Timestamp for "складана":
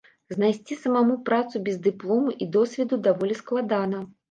3.45-4.05